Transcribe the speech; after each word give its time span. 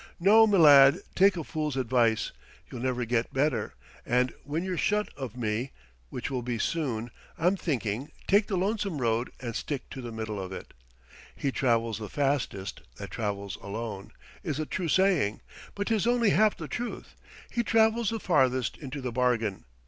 No, 0.19 0.47
m'lad: 0.47 0.99
take 1.13 1.37
a 1.37 1.43
fool's 1.43 1.77
advice 1.77 2.31
(you'll 2.71 2.81
never 2.81 3.05
get 3.05 3.31
better) 3.31 3.75
and 4.03 4.33
when 4.45 4.63
you're 4.63 4.75
shut 4.75 5.09
of 5.15 5.37
me, 5.37 5.73
which 6.09 6.31
will 6.31 6.41
be 6.41 6.57
soon, 6.57 7.11
I'm 7.37 7.55
thinking, 7.55 8.09
take 8.25 8.47
the 8.47 8.57
Lonesome 8.57 8.97
Road 8.99 9.29
and 9.41 9.55
stick 9.55 9.91
to 9.91 10.01
the 10.01 10.11
middle 10.11 10.41
of 10.41 10.51
it. 10.51 10.73
'He 11.35 11.51
travels 11.51 11.99
the 11.99 12.09
fastest 12.09 12.81
that 12.95 13.11
travels 13.11 13.57
alone' 13.61 14.11
is 14.41 14.57
a 14.59 14.65
true 14.65 14.89
saying, 14.89 15.41
but 15.75 15.85
'tis 15.85 16.07
only 16.07 16.31
half 16.31 16.57
the 16.57 16.67
truth: 16.67 17.15
he 17.51 17.61
travels 17.61 18.09
the 18.09 18.19
farthest 18.19 18.77
into 18.79 19.01
the 19.01 19.11
bargain.... 19.11 19.65